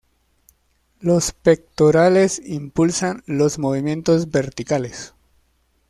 [0.99, 5.13] Las pectorales impulsan los movimientos verticales.